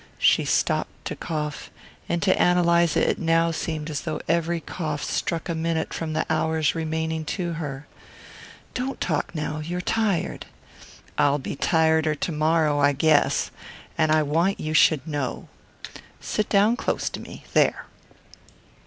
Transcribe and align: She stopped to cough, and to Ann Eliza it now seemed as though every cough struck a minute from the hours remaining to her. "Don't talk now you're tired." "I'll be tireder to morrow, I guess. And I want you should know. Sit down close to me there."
She 0.17 0.45
stopped 0.45 1.05
to 1.05 1.15
cough, 1.15 1.69
and 2.09 2.23
to 2.23 2.35
Ann 2.41 2.57
Eliza 2.57 3.07
it 3.07 3.19
now 3.19 3.51
seemed 3.51 3.87
as 3.87 4.01
though 4.01 4.19
every 4.27 4.59
cough 4.59 5.03
struck 5.03 5.47
a 5.47 5.53
minute 5.53 5.93
from 5.93 6.13
the 6.13 6.25
hours 6.27 6.73
remaining 6.73 7.23
to 7.25 7.53
her. 7.61 7.85
"Don't 8.73 8.99
talk 8.99 9.35
now 9.35 9.59
you're 9.59 9.79
tired." 9.79 10.47
"I'll 11.19 11.37
be 11.37 11.55
tireder 11.55 12.15
to 12.15 12.31
morrow, 12.31 12.79
I 12.79 12.93
guess. 12.93 13.51
And 13.95 14.11
I 14.11 14.23
want 14.23 14.59
you 14.59 14.73
should 14.73 15.05
know. 15.05 15.49
Sit 16.19 16.49
down 16.49 16.77
close 16.77 17.07
to 17.11 17.19
me 17.19 17.43
there." 17.53 17.85